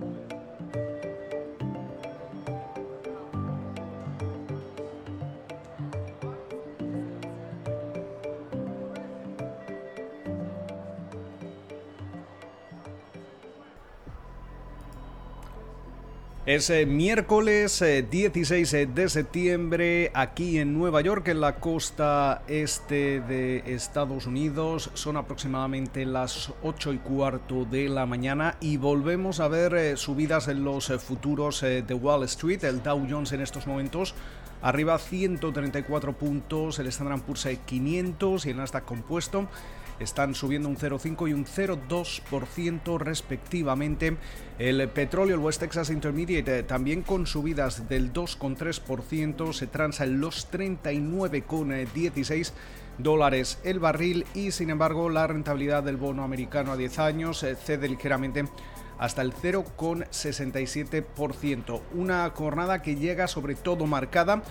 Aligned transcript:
Thank 0.00 0.16
you. 0.16 0.21
Es 16.44 16.70
eh, 16.70 16.86
miércoles 16.86 17.84
16 18.10 18.74
eh, 18.74 18.86
de 18.86 19.08
septiembre 19.08 20.10
aquí 20.12 20.58
en 20.58 20.76
Nueva 20.76 21.00
York, 21.00 21.28
en 21.28 21.40
la 21.40 21.60
costa 21.60 22.42
este 22.48 23.20
de 23.20 23.62
Estados 23.64 24.26
Unidos. 24.26 24.90
Son 24.94 25.16
aproximadamente 25.16 26.04
las 26.04 26.52
8 26.64 26.94
y 26.94 26.98
cuarto 26.98 27.64
de 27.64 27.88
la 27.88 28.06
mañana 28.06 28.56
y 28.60 28.76
volvemos 28.76 29.38
a 29.38 29.46
ver 29.46 29.74
eh, 29.74 29.96
subidas 29.96 30.48
en 30.48 30.64
los 30.64 30.88
futuros 31.00 31.60
de 31.60 31.94
Wall 31.94 32.24
Street. 32.24 32.64
El 32.64 32.82
Dow 32.82 33.06
Jones 33.08 33.30
en 33.30 33.40
estos 33.40 33.68
momentos 33.68 34.12
arriba 34.62 34.98
134 34.98 36.12
puntos, 36.14 36.78
el 36.78 36.86
Standard 36.86 37.22
Poor's 37.22 37.48
500 37.66 38.46
y 38.46 38.50
el 38.50 38.56
Nasdaq 38.56 38.84
compuesto 38.84 39.48
están 39.98 40.34
subiendo 40.34 40.68
un 40.68 40.76
0,5 40.76 41.28
y 41.28 41.32
un 41.32 41.44
0,2% 41.44 42.98
respectivamente. 42.98 44.16
El 44.58 44.88
petróleo, 44.88 45.36
el 45.36 45.42
West 45.42 45.60
Texas 45.60 45.90
Intermediate, 45.90 46.58
eh, 46.58 46.62
también 46.62 47.02
con 47.02 47.26
subidas 47.26 47.88
del 47.88 48.12
2,3%, 48.12 49.52
se 49.52 49.66
transa 49.66 50.04
en 50.04 50.20
los 50.20 50.50
39,16 50.50 52.52
dólares 52.98 53.58
el 53.64 53.78
barril 53.78 54.26
y 54.34 54.50
sin 54.50 54.68
embargo 54.68 55.08
la 55.08 55.26
rentabilidad 55.26 55.82
del 55.82 55.96
bono 55.96 56.24
americano 56.24 56.72
a 56.72 56.76
10 56.76 56.98
años 56.98 57.42
eh, 57.42 57.56
cede 57.56 57.88
ligeramente 57.88 58.44
hasta 59.02 59.20
el 59.22 59.34
0,67%. 59.34 61.80
Una 61.92 62.30
jornada 62.30 62.82
que 62.82 62.94
llega 62.94 63.26
sobre 63.26 63.56
todo 63.56 63.86
marcada 63.86 64.44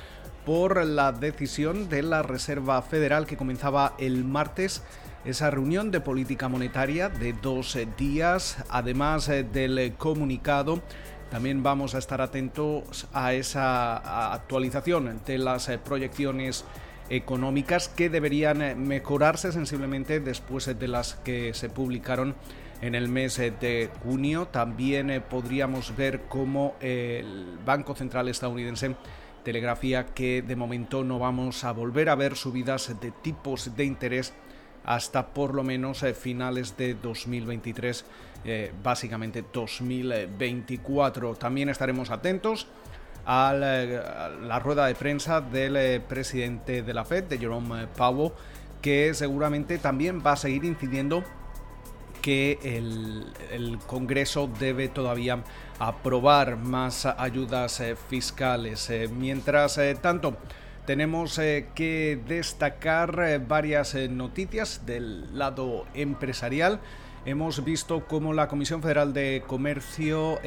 por 0.46 0.86
la 0.86 1.14
decisión 1.14 1.88
de 1.88 2.04
la 2.04 2.22
Reserva 2.22 2.82
Federal 2.82 3.26
que 3.26 3.38
comenzaba 3.38 3.94
el 3.98 4.26
martes 4.26 4.84
esa 5.24 5.52
reunión 5.52 5.90
de 5.92 6.02
política 6.02 6.50
monetaria 6.50 7.08
de 7.08 7.32
dos 7.32 7.78
eh, 7.78 7.88
días, 7.98 8.58
además 8.70 9.30
eh, 9.30 9.46
del 9.46 9.80
eh, 9.80 9.94
comunicado. 9.98 10.82
También 11.30 11.64
vamos 11.64 11.96
a 11.96 12.00
estar 12.00 12.20
atentos 12.20 13.08
a 13.14 13.34
esa 13.34 14.34
actualización 14.34 15.22
de 15.26 15.38
las 15.38 15.70
proyecciones 15.86 16.66
económicas 17.10 17.88
que 17.88 18.10
deberían 18.10 18.86
mejorarse 18.86 19.54
sensiblemente 19.54 20.20
después 20.20 20.78
de 20.78 20.88
las 20.90 21.16
que 21.16 21.54
se 21.54 21.70
publicaron 21.70 22.36
en 22.82 22.96
el 22.96 23.08
mes 23.08 23.38
de 23.38 23.90
junio. 24.04 24.48
También 24.48 25.24
podríamos 25.30 25.96
ver 25.96 26.24
cómo 26.28 26.76
el 26.80 27.58
Banco 27.66 27.96
Central 27.96 28.28
estadounidense 28.28 28.96
telegrafía 29.44 30.06
que 30.06 30.42
de 30.42 30.56
momento 30.56 31.04
no 31.04 31.20
vamos 31.20 31.64
a 31.64 31.72
volver 31.72 32.10
a 32.10 32.16
ver 32.16 32.36
subidas 32.36 33.00
de 33.00 33.12
tipos 33.12 33.76
de 33.76 33.86
interés 33.86 34.34
hasta 34.84 35.28
por 35.28 35.54
lo 35.54 35.64
menos 35.64 36.02
eh, 36.04 36.14
finales 36.14 36.76
de 36.78 36.96
2023, 36.96 38.06
eh, 38.46 38.72
básicamente 38.84 39.44
2024. 39.54 41.36
También 41.36 41.70
estaremos 41.70 42.10
atentos 42.10 42.68
a 43.26 43.54
la, 43.54 44.60
rueda 44.60 44.88
de 44.88 44.96
prensa 44.96 45.42
del 45.42 46.02
presidente 46.02 46.82
de 46.82 46.94
la 46.94 47.06
Fed, 47.06 47.26
de 47.26 47.38
Jerome 47.38 47.88
Powell, 47.96 48.32
que 48.82 49.14
seguramente 49.14 49.78
también 49.78 50.24
va 50.26 50.32
a 50.32 50.38
seguir 50.38 50.66
incidiendo 50.66 51.24
que 52.22 52.60
el, 52.64 53.80
Congreso 53.88 54.50
debe 54.60 54.88
todavía 54.88 55.44
aprobar 55.80 56.58
más 56.58 57.06
ayudas 57.06 57.80
eh, 57.80 57.96
fiscales. 57.96 58.92
mientras 59.12 59.80
tanto, 60.02 60.38
tenemos 60.86 61.38
eh, 61.38 61.68
que 61.76 62.20
destacar 62.28 63.20
eh, 63.20 63.38
varias 63.38 63.94
eh, 63.94 64.10
noticias 64.10 64.86
del 64.86 65.38
lado 65.38 65.86
empresarial. 65.94 66.80
Hemos 67.24 67.64
visto 67.64 68.08
cómo 68.08 68.34
la 68.34 68.48
Comisión 68.48 68.82
Federal 68.82 69.14
de 69.14 69.44
Comercio 69.46 70.40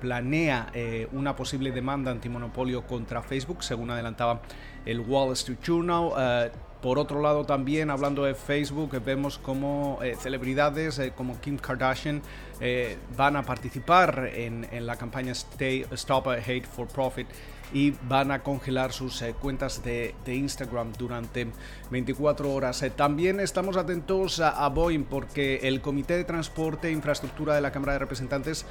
planea 0.00 0.70
una 1.10 1.34
posible 1.34 1.72
demanda 1.72 2.12
antimonopolio 2.12 2.86
contra 2.86 3.22
Facebook, 3.22 3.64
según 3.64 3.90
adelantaba 3.90 4.40
el 4.86 5.00
Wall 5.00 5.32
Street 5.32 5.58
Journal. 5.64 6.52
Por 6.82 6.98
otro 6.98 7.22
lado, 7.22 7.44
también 7.46 7.90
hablando 7.90 8.24
de 8.24 8.34
Facebook, 8.34 9.00
vemos 9.04 9.38
como 9.38 10.00
celebridades 10.18 11.00
como 11.14 11.40
Kim 11.40 11.56
Kardashian 11.56 12.20
van 13.16 13.36
a 13.36 13.42
participar 13.44 14.30
en, 14.34 14.66
en 14.72 14.84
la 14.86 14.96
campaña 14.96 15.30
Stay, 15.30 15.86
Stop 15.92 16.26
Hate 16.26 16.64
for 16.64 16.88
Profit 16.88 17.28
y 17.72 17.94
van 18.08 18.30
a 18.30 18.42
congelar 18.42 18.92
sus 18.92 19.22
eh, 19.22 19.34
cuentas 19.38 19.82
de, 19.82 20.14
Instagram 20.26 20.92
durante 20.92 21.46
24 21.90 22.52
horas. 22.52 22.82
Eh, 22.82 22.90
también 22.90 23.40
estamos 23.40 23.76
atentos 23.76 24.40
a, 24.40 24.68
Boeing 24.68 25.04
porque 25.04 25.60
el 25.62 25.80
Comité 25.80 26.16
de 26.16 26.24
Transporte 26.24 26.88
e 26.88 26.92
Infraestructura 26.92 27.54
de 27.54 27.60
la 27.60 27.72
Cámara 27.72 27.94
de 27.94 27.98
Representantes 28.00 28.66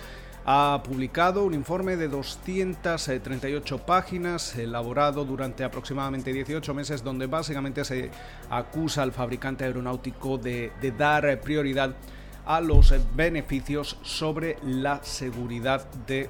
ha 0.46 0.82
publicado 0.84 1.44
un 1.44 1.54
informe 1.54 1.98
de 1.98 2.08
238 2.08 3.78
páginas 3.86 4.56
elaborado 4.56 5.24
durante 5.24 5.64
aproximadamente 5.64 6.34
18 6.34 6.74
meses 6.74 7.04
donde 7.04 7.28
básicamente 7.28 7.86
se 7.86 8.10
acusa 8.50 9.04
al 9.04 9.12
fabricante 9.12 9.66
aeronáutico 9.66 10.40
de, 10.40 10.72
de 10.82 10.92
dar 10.92 11.40
prioridad 11.42 11.94
a 12.44 12.60
los 12.60 12.94
beneficios 13.16 13.98
sobre 14.02 14.58
la 14.64 15.04
seguridad 15.04 15.88
de 16.08 16.30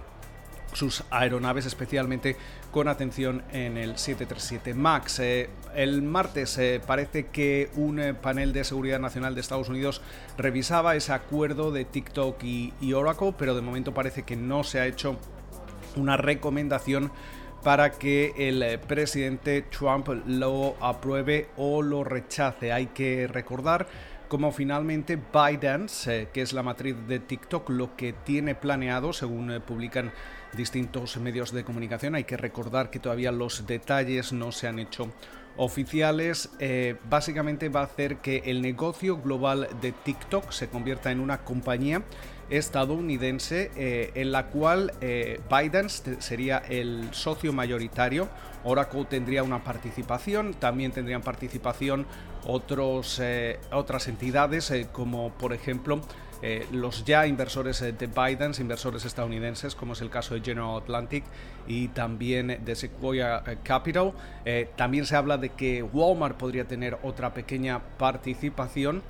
sus 0.74 1.04
aeronaves, 1.10 1.66
especialmente 1.66 2.36
con 2.72 2.88
atención 2.88 3.44
en 3.52 3.78
el 3.78 3.98
737 3.98 4.74
MAX. 4.74 5.20
Eh, 5.20 5.50
el 5.76 6.02
martes 6.02 6.58
eh, 6.58 6.82
parece 6.86 7.28
que 7.28 7.70
un 7.76 8.00
eh, 8.00 8.14
panel 8.14 8.54
de 8.54 8.64
seguridad 8.64 9.00
nacional 9.00 9.36
de 9.36 9.42
Estados 9.42 9.70
Unidos 9.70 10.02
revisaba 10.38 10.96
ese 10.96 11.14
acuerdo 11.14 11.72
de 11.72 11.86
TikTok 11.86 12.44
y, 12.44 12.94
Oracle, 12.94 13.34
pero 13.38 13.56
de 13.56 13.62
momento 13.62 13.94
parece 13.94 14.24
que 14.24 14.36
no 14.36 14.64
se 14.64 14.80
ha 14.80 14.88
hecho 14.88 15.18
una 15.96 16.18
recomendación 16.18 17.12
para 17.64 17.92
que 17.92 18.34
el 18.38 18.80
presidente 18.80 19.62
Trump 19.62 20.08
lo 20.26 20.76
apruebe 20.82 21.50
o 21.58 21.82
lo 21.82 22.04
rechace. 22.04 22.72
Hay 22.72 22.88
que 22.88 23.28
recordar 23.28 23.88
como 24.28 24.52
finalmente 24.52 25.18
ByteDance, 25.18 26.30
que 26.34 26.42
es 26.42 26.54
la 26.54 26.64
matriz 26.64 26.96
de 27.08 27.20
TikTok, 27.20 27.70
lo 27.70 27.96
que 27.96 28.14
tiene 28.14 28.56
planeado, 28.56 29.14
según 29.14 29.62
publican 29.68 30.12
distintos 30.54 31.18
medios 31.18 31.52
de 31.52 31.64
comunicación. 31.64 32.16
Hay 32.16 32.24
que 32.24 32.38
recordar 32.38 32.90
que 32.90 33.00
todavía 33.00 33.32
los 33.32 33.66
detalles 33.66 34.34
no 34.34 34.52
se 34.52 34.68
han 34.68 34.80
hecho 34.80 35.12
oficiales. 35.58 36.50
Eh, 36.60 36.96
básicamente 37.10 37.70
va 37.70 37.82
a 37.82 37.86
hacer 37.86 38.18
que 38.18 38.44
el 38.46 38.62
negocio 38.62 39.18
global 39.18 39.68
de 39.82 39.92
TikTok 39.92 40.52
se 40.52 40.70
convierta 40.70 41.12
en 41.12 41.20
una 41.20 41.40
compañía 41.40 42.04
estadounidense 42.50 43.72
eh, 43.78 44.12
en 44.16 44.32
la 44.34 44.48
cual 44.48 44.92
eh, 45.00 45.40
Biden 45.50 45.90
sería 45.90 46.58
el 46.58 47.10
socio 47.12 47.54
mayoritario. 47.54 48.30
Oracle 48.64 49.06
tendría 49.06 49.44
una 49.44 49.64
participación, 49.64 50.54
también 50.54 50.92
tendrían 50.92 51.22
participación 51.22 52.06
otros, 52.46 53.22
otras 53.72 54.08
entidades 54.08 54.74
como 54.92 55.32
por 55.34 55.54
ejemplo 55.54 56.02
eh, 56.42 56.66
los 56.72 57.06
ya 57.06 57.28
inversores 57.28 57.82
eh, 57.82 57.92
de 57.94 58.08
Biden, 58.08 58.52
inversores 58.60 59.06
estadounidenses, 59.06 59.76
como 59.76 59.94
es 59.94 60.02
el 60.02 60.10
caso 60.10 60.34
de 60.34 60.42
General 60.42 60.78
Atlantic 60.78 61.24
y 61.68 61.90
también 61.90 62.60
de 62.64 62.76
Sequoia 62.76 63.44
eh, 63.46 63.58
Capital. 63.64 64.14
también 64.76 65.06
se 65.06 65.16
habla 65.16 65.38
de 65.38 65.50
que 65.50 65.84
Walmart 65.84 66.38
podría 66.38 66.68
tener 66.68 66.98
otra 67.04 67.34
pequeña 67.34 67.80
participación 67.98 69.04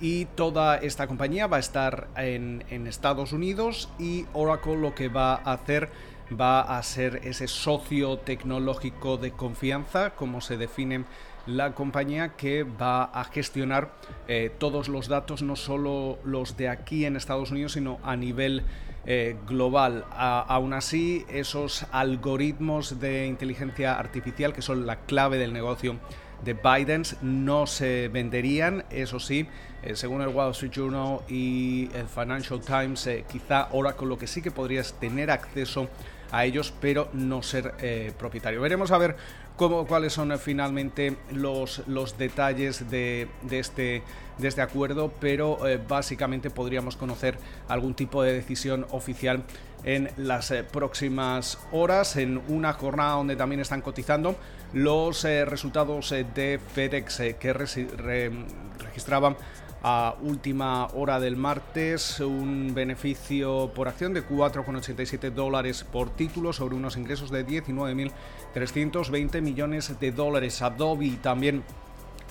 y 0.00 0.26
toda 0.26 0.76
esta 0.78 1.06
compañía 1.06 1.46
va 1.46 1.58
a 1.58 1.60
estar 1.60 2.08
en, 2.16 2.64
en, 2.70 2.86
Estados 2.86 3.32
Unidos 3.32 3.90
y 3.98 4.26
Oracle 4.32 4.76
lo 4.76 4.94
que 4.94 5.08
va 5.08 5.34
a 5.34 5.52
hacer 5.52 5.90
va 6.28 6.60
a 6.60 6.82
ser 6.82 7.20
ese 7.24 7.48
socio 7.48 8.18
tecnológico 8.18 9.16
de 9.16 9.32
confianza, 9.32 10.10
como 10.10 10.40
se 10.40 10.56
define 10.56 11.04
la 11.48 11.74
compañía 11.74 12.36
que 12.36 12.62
va 12.62 13.04
a 13.04 13.24
gestionar 13.24 13.90
eh, 14.28 14.52
todos 14.58 14.88
los 14.88 15.08
datos, 15.08 15.42
no 15.42 15.56
solo 15.56 16.18
los 16.24 16.56
de 16.56 16.68
aquí 16.68 17.06
en 17.06 17.16
Estados 17.16 17.50
Unidos, 17.50 17.72
sino 17.72 17.98
a 18.04 18.16
nivel 18.16 18.62
eh, 19.06 19.36
global. 19.46 20.04
aún 20.12 20.74
así, 20.74 21.24
esos 21.30 21.86
algoritmos 21.90 23.00
de 23.00 23.26
inteligencia 23.26 23.98
artificial, 23.98 24.52
que 24.52 24.60
son 24.60 24.86
la 24.86 24.96
clave 25.06 25.38
del 25.38 25.54
negocio 25.54 25.96
de 26.44 26.52
Biden, 26.52 27.02
no 27.22 27.66
se 27.66 28.08
venderían, 28.08 28.84
eso 28.90 29.18
sí, 29.18 29.48
eh, 29.82 29.96
según 29.96 30.20
el 30.20 30.28
Wall 30.28 30.50
Street 30.50 30.72
Journal 30.72 31.20
y 31.28 31.88
el 31.94 32.06
Financial 32.06 32.60
Times, 32.60 33.08
quizá 33.32 33.62
ahora 33.62 33.94
con 33.94 34.10
lo 34.10 34.18
que 34.18 34.26
sí 34.26 34.42
que 34.42 34.50
podrías 34.50 34.92
tener 35.00 35.30
acceso 35.30 35.88
a 36.30 36.44
ellos, 36.44 36.72
pero 36.80 37.08
no 37.12 37.42
ser 37.42 37.74
propietario. 38.18 38.60
Veremos 38.60 38.90
a 38.90 38.98
ver 38.98 39.16
cómo, 39.56 39.86
cuáles 39.86 40.12
son 40.12 40.36
finalmente 40.38 41.16
los, 41.30 41.82
los 41.86 42.18
detalles 42.18 42.90
de, 42.90 43.28
este, 43.50 44.02
de 44.38 44.48
este 44.48 44.62
acuerdo, 44.62 45.12
pero 45.20 45.58
básicamente 45.86 46.50
podríamos 46.50 46.96
conocer 46.96 47.38
algún 47.68 47.94
tipo 47.94 48.22
de 48.22 48.32
decisión 48.34 48.86
oficial 48.90 49.44
en 49.84 50.10
las 50.16 50.52
próximas 50.72 51.58
horas, 51.72 52.16
en 52.16 52.42
una 52.48 52.72
jornada 52.72 53.12
donde 53.12 53.36
también 53.36 53.60
están 53.60 53.80
cotizando 53.80 54.36
los 54.72 55.22
resultados 55.22 56.10
de 56.10 56.60
FedEx 56.74 57.22
que 57.38 57.52
registraban 57.52 59.36
a 59.82 60.16
última 60.22 60.86
hora 60.88 61.20
del 61.20 61.36
martes 61.36 62.20
un 62.20 62.74
beneficio 62.74 63.70
por 63.74 63.88
acción 63.88 64.12
de 64.14 64.26
4,87 64.26 65.30
dólares 65.30 65.84
por 65.84 66.10
título 66.10 66.52
sobre 66.52 66.74
unos 66.74 66.96
ingresos 66.96 67.30
de 67.30 67.46
19.320 67.46 69.40
millones 69.40 69.98
de 70.00 70.12
dólares. 70.12 70.62
Adobe 70.62 71.18
también 71.22 71.62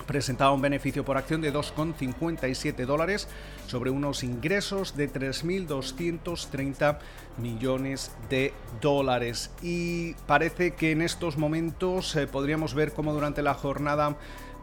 presentaba 0.06 0.54
un 0.54 0.62
beneficio 0.62 1.04
por 1.06 1.18
acción 1.18 1.42
de 1.42 1.54
2,57 1.54 2.86
dólares 2.86 3.28
sobre 3.68 3.90
unos 3.90 4.24
ingresos 4.24 4.96
de 4.96 5.12
3.230 5.12 6.98
millones 7.38 8.12
de 8.30 8.54
dólares. 8.82 9.52
Y 9.62 10.14
parece 10.26 10.74
que 10.76 10.92
en 10.92 11.02
estos 11.02 11.38
momentos 11.38 12.16
eh, 12.16 12.28
podríamos 12.28 12.74
ver 12.74 12.94
cómo 12.94 13.14
durante 13.14 13.42
la 13.42 13.54
jornada 13.54 14.18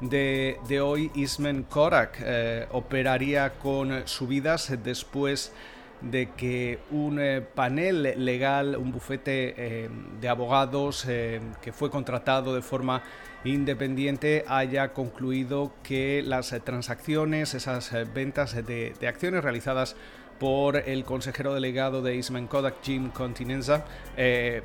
de, 0.08 0.80
hoy 0.82 1.10
Isman 1.14 1.62
Korak 1.64 2.18
eh, 2.20 2.66
operaría 2.72 3.54
con 3.58 4.06
subidas 4.06 4.72
después 4.82 5.52
de 6.00 6.30
que 6.32 6.78
un 6.90 7.18
eh, 7.20 7.40
panel 7.40 8.14
legal, 8.24 8.76
un 8.76 8.92
bufete 8.92 9.54
eh, 9.56 9.88
de 10.20 10.28
abogados 10.28 11.04
que 11.04 11.72
fue 11.72 11.90
contratado 11.90 12.54
de 12.54 12.62
forma 12.62 13.02
independiente 13.44 14.44
haya 14.48 14.92
concluido 14.92 15.72
que 15.82 16.22
las 16.24 16.54
transacciones, 16.64 17.54
esas 17.54 17.92
ventas 18.12 18.54
de 18.66 19.08
acciones 19.08 19.44
realizadas 19.44 19.96
por 20.38 20.76
el 20.76 21.04
consejero 21.04 21.54
delegado 21.54 22.02
de 22.02 22.14
Eastman 22.16 22.46
Kodak, 22.46 22.76
Jim 22.82 23.10
Continenza, 23.10 23.84
eh, 24.16 24.62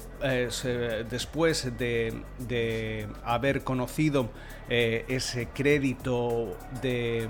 después 1.10 1.77
de, 1.77 3.07
haber 3.24 3.63
conocido 3.63 4.30
eh, 4.69 5.06
ese 5.07 5.48
crédito 5.48 6.57
de, 6.81 7.27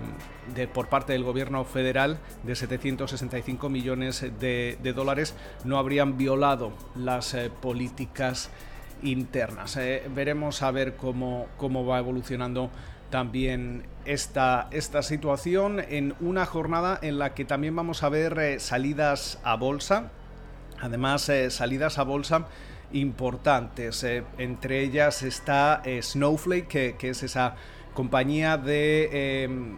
por 0.73 0.87
parte 0.87 1.13
del 1.13 1.23
gobierno 1.23 1.65
federal 1.65 2.19
de 2.43 2.55
765 2.55 3.69
millones 3.69 4.25
de, 4.39 4.93
dólares, 4.95 5.35
no 5.63 5.77
habrían 5.77 6.17
violado 6.17 6.73
las 6.95 7.33
eh, 7.33 7.49
políticas 7.61 8.49
internas. 9.01 9.79
veremos 10.13 10.61
a 10.61 10.71
ver 10.71 10.95
cómo, 10.95 11.47
cómo 11.57 11.85
va 11.85 11.99
evolucionando 11.99 12.69
también 13.09 13.83
esta, 14.05 14.67
esta 14.71 15.01
situación 15.03 15.79
en 15.79 16.15
una 16.19 16.45
jornada 16.45 16.97
en 17.01 17.19
la 17.19 17.33
que 17.33 17.45
también 17.45 17.75
vamos 17.75 18.03
a 18.03 18.09
ver 18.09 18.37
eh, 18.39 18.59
salidas 18.59 19.39
a 19.43 19.55
bolsa, 19.55 20.11
además 20.79 21.27
eh, 21.29 21.49
salidas 21.49 21.97
a 21.97 22.03
bolsa 22.03 22.47
importantes. 22.91 24.03
Eh, 24.03 24.23
entre 24.37 24.81
ellas 24.81 25.23
está 25.23 25.83
Snowflake, 26.01 26.97
que, 26.97 27.09
es 27.09 27.23
esa 27.23 27.55
compañía 27.93 28.57
de 28.57 29.43
em, 29.43 29.77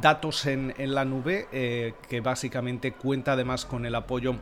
datos 0.00 0.46
en, 0.46 0.74
en, 0.78 0.94
la 0.94 1.04
nube, 1.04 1.94
que 2.08 2.20
básicamente 2.20 2.92
cuenta 2.92 3.32
además 3.32 3.64
con 3.64 3.86
el 3.86 3.94
apoyo 3.94 4.36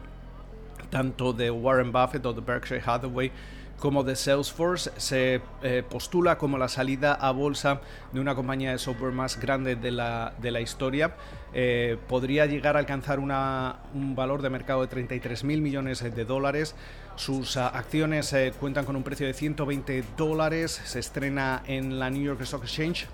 tanto 0.90 1.32
de 1.32 1.50
Warren 1.50 1.92
Buffett 1.92 2.24
o 2.26 2.32
de 2.32 2.40
Berkshire 2.40 2.82
Hathaway, 2.84 3.32
como 3.82 4.04
de 4.04 4.14
Salesforce 4.14 4.92
se 4.96 5.40
eh, 5.64 5.82
postula 5.82 6.38
como 6.38 6.56
la 6.56 6.68
salida 6.68 7.14
a 7.14 7.32
bolsa 7.32 7.80
de 8.12 8.20
una 8.20 8.36
compañía 8.36 8.70
de 8.70 8.78
software 8.78 9.10
más 9.10 9.40
grande 9.40 9.74
de 9.74 9.90
la, 9.90 10.34
de 10.40 10.52
la 10.52 10.60
historia. 10.60 11.16
Eh, 11.52 11.98
podría 12.08 12.46
llegar 12.46 12.76
a 12.76 12.78
alcanzar 12.78 13.18
un 13.18 14.14
valor 14.14 14.40
de 14.40 14.50
mercado 14.50 14.82
de 14.82 14.86
33 14.86 15.42
mil 15.42 15.62
millones 15.62 16.00
de 16.00 16.24
dólares. 16.24 16.76
Sus 17.16 17.56
ah, 17.56 17.66
acciones 17.66 18.32
eh, 18.34 18.52
cuentan 18.60 18.84
con 18.84 18.94
un 18.94 19.02
precio 19.02 19.26
de 19.26 19.34
120 19.34 20.04
dólares. 20.16 20.80
Se 20.84 21.00
estrena 21.00 21.64
en 21.66 21.98
la 21.98 22.08
New 22.08 22.22
York 22.22 22.40
Stock 22.42 22.62
Exchange. 22.62 23.08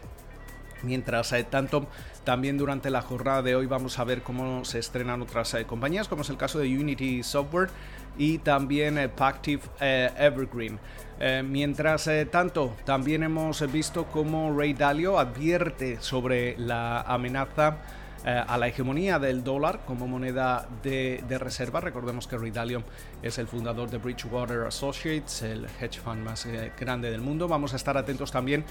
Mientras 0.83 1.35
tanto, 1.51 1.87
también 2.25 2.59
durante 2.59 2.91
la 2.91 3.03
jornada 3.03 3.43
de 3.43 3.57
hoy 3.57 3.67
vamos 3.67 3.99
a 3.99 4.05
ver 4.05 4.23
cómo 4.23 4.65
se 4.65 4.79
estrenan 4.79 5.23
otras 5.23 5.57
compañías, 5.67 6.09
como 6.09 6.23
es 6.23 6.31
el 6.31 6.37
caso 6.37 6.59
de 6.59 6.69
Unity 6.69 7.23
Software 7.23 7.71
y 8.19 8.39
también 8.39 8.99
eh, 8.99 9.09
Pactive 9.09 9.63
eh, 9.81 10.11
Evergreen. 10.19 10.79
Eh, 11.21 11.43
mientras 11.45 12.09
tanto, 12.31 12.77
también 12.85 13.23
hemos 13.23 13.71
visto 13.73 14.07
cómo 14.07 14.57
Ray 14.57 14.75
Dalio 14.75 15.19
advierte 15.19 16.01
sobre 16.01 16.57
la 16.59 17.01
amenaza 17.01 17.79
a 18.25 18.59
la 18.59 18.69
hegemonía 18.69 19.19
del 19.19 19.45
dólar 19.45 19.81
como 19.87 20.07
moneda 20.07 20.69
de, 20.83 21.23
reserva. 21.39 21.81
Recordemos 21.81 22.27
que 22.27 22.37
Ray 22.37 22.51
Dalio 22.51 22.83
es 23.23 23.39
el 23.39 23.47
fundador 23.47 23.91
de 23.91 23.99
Bridgewater 23.99 24.67
Associates, 24.67 25.43
el 25.43 25.67
hedge 25.81 26.01
fund 26.01 26.25
más 26.25 26.47
grande 26.79 27.11
del 27.11 27.21
mundo. 27.21 27.49
Vamos 27.49 27.73
a 27.73 27.77
estar 27.77 27.97
atentos 27.97 28.31
también 28.33 28.65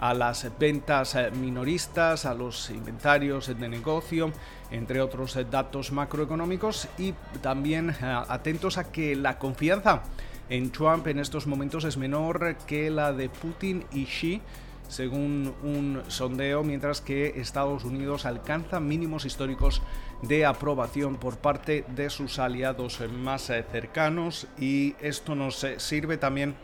a 0.00 0.14
las 0.14 0.50
ventas 0.58 1.16
minoristas, 1.34 2.26
a 2.26 2.34
los 2.34 2.70
inventarios 2.70 3.46
de 3.58 3.68
negocio, 3.68 4.32
entre 4.70 5.00
otros 5.00 5.38
datos 5.50 5.92
macroeconómicos 5.92 6.88
y 6.98 7.12
también 7.40 7.90
eh, 7.90 7.94
atentos 8.28 8.78
a 8.78 8.90
que 8.90 9.14
la 9.16 9.38
confianza 9.38 10.02
en 10.48 10.70
Trump 10.70 11.06
en 11.06 11.18
estos 11.18 11.46
momentos 11.46 11.84
es 11.84 11.96
menor 11.96 12.56
que 12.66 12.90
la 12.90 13.12
de 13.12 13.28
Putin 13.28 13.84
y 13.92 14.04
Xi 14.04 14.42
según 14.88 15.54
un 15.62 16.02
sondeo, 16.08 16.62
mientras 16.62 17.00
que 17.00 17.40
Estados 17.40 17.84
Unidos 17.84 18.26
alcanza 18.26 18.80
mínimos 18.80 19.24
históricos 19.24 19.82
de 20.22 20.46
aprobación 20.46 21.16
por 21.16 21.38
parte 21.38 21.84
de 21.94 22.10
sus 22.10 22.38
aliados 22.38 23.00
más 23.10 23.50
eh, 23.50 23.64
cercanos 23.70 24.46
y 24.58 24.94
esto 25.00 25.34
nos 25.34 25.62
eh, 25.64 25.78
sirve 25.78 26.16
también 26.16 26.54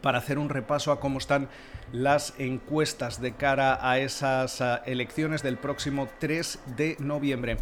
para 0.00 0.18
hacer 0.18 0.38
un 0.38 0.48
repaso 0.48 0.92
a 0.92 1.00
cómo 1.00 1.18
están 1.18 1.48
las 1.92 2.34
encuestas 2.38 3.20
de 3.20 3.32
cara 3.32 3.78
a 3.88 3.98
esas 3.98 4.60
ah, 4.60 4.82
elecciones 4.86 5.42
del 5.42 5.56
próximo 5.56 6.08
3 6.18 6.60
de 6.76 6.96
noviembre. 7.00 7.56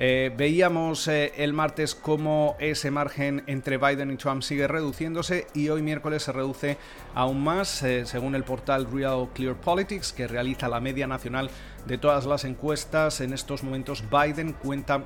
Eh, 0.00 0.32
veíamos 0.36 1.08
eh, 1.08 1.32
el 1.38 1.52
martes 1.52 1.96
cómo 1.96 2.56
ese 2.60 2.90
margen 2.92 3.42
entre 3.48 3.78
Biden 3.78 4.12
y 4.12 4.16
Trump 4.16 4.42
sigue 4.42 4.68
reduciéndose 4.68 5.48
y 5.54 5.70
hoy 5.70 5.82
miércoles 5.82 6.22
se 6.22 6.30
reduce 6.30 6.76
aún 7.14 7.42
más, 7.42 7.82
eh, 7.82 8.06
según 8.06 8.36
el 8.36 8.44
portal 8.44 8.86
Real 8.92 9.28
Clear 9.34 9.56
Politics, 9.56 10.12
que 10.12 10.28
realiza 10.28 10.68
la 10.68 10.78
media 10.78 11.08
nacional 11.08 11.50
de 11.86 11.98
todas 11.98 12.26
las 12.26 12.44
encuestas. 12.44 13.20
En 13.20 13.32
estos 13.32 13.64
momentos 13.64 14.04
Biden 14.08 14.52
cuenta 14.52 15.04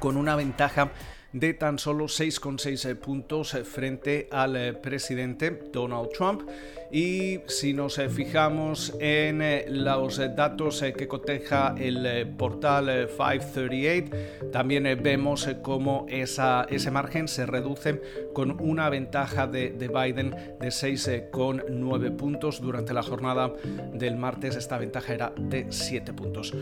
con 0.00 0.16
una 0.16 0.34
ventaja 0.34 0.90
de 1.32 1.54
tan 1.54 1.78
solo 1.78 2.06
6,6 2.06 2.90
eh, 2.90 2.94
puntos 2.96 3.56
frente 3.64 4.28
al 4.32 4.80
presidente 4.80 5.70
Donald 5.72 6.10
Trump. 6.10 6.42
Y 6.92 7.40
si 7.46 7.72
nos 7.72 8.00
fijamos 8.10 8.94
en 8.98 9.42
los 9.84 10.18
datos 10.34 10.82
que 10.96 11.06
coteja 11.06 11.74
el 11.78 12.26
portal 12.36 13.08
538, 13.08 14.50
también 14.50 14.84
vemos 15.00 15.48
cómo 15.62 16.06
ese 16.08 16.90
margen 16.90 17.28
se 17.28 17.46
reduce 17.46 18.00
con 18.32 18.60
una 18.60 18.90
ventaja 18.90 19.46
de, 19.46 19.70
de 19.70 19.88
Biden 19.88 20.30
de 20.30 20.68
6,9 20.68 22.16
puntos. 22.16 22.60
Durante 22.60 22.92
la 22.92 23.02
jornada 23.02 23.52
del 23.92 24.16
martes 24.16 24.56
esta 24.56 24.76
ventaja 24.78 25.14
era 25.14 25.32
de 25.36 25.66
7 25.70 26.12
puntos. 26.12 26.52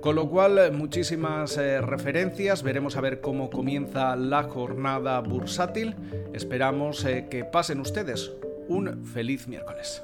Con 0.00 0.16
lo 0.16 0.28
cual, 0.28 0.72
muchísimas 0.72 1.56
eh, 1.58 1.80
referencias, 1.80 2.62
veremos 2.62 2.96
a 2.96 3.00
ver 3.00 3.20
cómo 3.20 3.50
comienza 3.50 4.14
la 4.16 4.44
jornada 4.44 5.20
bursátil. 5.20 5.94
Esperamos 6.32 7.04
eh, 7.04 7.26
que 7.30 7.44
pasen 7.44 7.80
ustedes 7.80 8.32
un 8.68 9.04
feliz 9.04 9.46
miércoles. 9.46 10.02